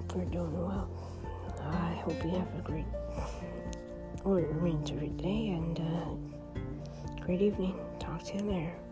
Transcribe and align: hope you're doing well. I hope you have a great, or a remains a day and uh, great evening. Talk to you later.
hope 0.00 0.16
you're 0.16 0.24
doing 0.26 0.66
well. 0.66 0.88
I 1.62 1.92
hope 2.04 2.24
you 2.24 2.30
have 2.30 2.48
a 2.58 2.62
great, 2.62 2.86
or 4.24 4.40
a 4.40 4.48
remains 4.48 4.90
a 4.90 4.94
day 5.08 5.48
and 5.48 5.78
uh, 5.78 7.22
great 7.22 7.42
evening. 7.42 7.74
Talk 7.98 8.22
to 8.24 8.38
you 8.38 8.44
later. 8.44 8.89